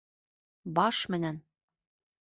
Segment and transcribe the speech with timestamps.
[0.79, 1.41] Баш менән!